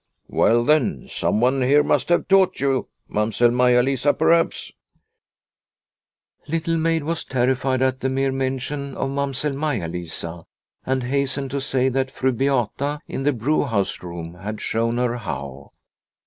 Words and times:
"Well, 0.27 0.63
then, 0.63 1.07
someone 1.07 1.61
here 1.61 1.83
must 1.83 2.09
have 2.09 2.27
taught 2.27 2.59
you 2.59 2.87
Mamsell 3.07 3.51
Maia 3.51 3.83
Lisa 3.83 4.15
perhaps?' 4.15 4.71
Little 6.47 6.75
Maid 6.77 7.03
was 7.03 7.23
terrified 7.23 7.83
at 7.83 7.99
the 7.99 8.09
mere 8.09 8.31
mention 8.31 8.95
of 8.95 9.11
Mamsell 9.11 9.53
Maia 9.53 9.87
Lisa, 9.87 10.45
and 10.87 11.03
hastened 11.03 11.51
to 11.51 11.61
say 11.61 11.87
that 11.89 12.09
Fru 12.09 12.31
Beata 12.31 12.99
in 13.07 13.21
the 13.21 13.31
brewhouse 13.31 14.01
room 14.01 14.33
had 14.41 14.59
shown 14.59 14.97
her 14.97 15.17
how. 15.17 15.69